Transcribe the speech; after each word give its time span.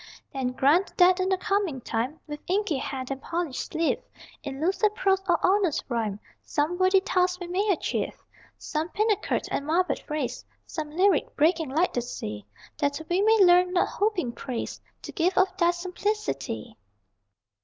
Then 0.33 0.53
grant 0.53 0.97
that 0.97 1.19
in 1.19 1.29
the 1.29 1.37
coming 1.37 1.79
time, 1.79 2.19
With 2.25 2.39
inky 2.47 2.77
hand 2.79 3.11
and 3.11 3.21
polished 3.21 3.67
sleeve, 3.71 4.01
In 4.41 4.59
lucid 4.59 4.95
prose 4.95 5.21
or 5.29 5.37
honest 5.45 5.83
rhyme 5.89 6.19
Some 6.43 6.79
worthy 6.79 7.01
task 7.01 7.39
we 7.39 7.45
may 7.45 7.69
achieve 7.71 8.15
Some 8.57 8.89
pinnacled 8.89 9.43
and 9.51 9.63
marbled 9.63 9.99
phrase, 9.99 10.43
Some 10.65 10.89
lyric, 10.89 11.35
breaking 11.35 11.69
like 11.69 11.93
the 11.93 12.01
sea, 12.01 12.47
That 12.79 12.99
we 13.11 13.21
may 13.21 13.43
learn, 13.45 13.73
not 13.73 13.89
hoping 13.89 14.31
praise, 14.31 14.81
The 15.03 15.11
gift 15.11 15.37
of 15.37 15.55
Thy 15.57 15.69
simplicity. 15.69 16.77